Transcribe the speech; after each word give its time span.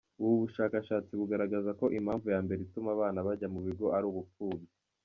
Ubu 0.21 0.33
bushakashatsi 0.41 1.11
bugaragaza 1.19 1.69
ko 1.79 1.85
impamvu 1.99 2.27
ya 2.33 2.39
mbere 2.45 2.59
ituma 2.67 2.89
abana 2.95 3.19
bajya 3.27 3.47
mu 3.53 3.59
bigo 3.65 3.85
ari 3.97 4.05
ubupfubyi. 4.11 4.69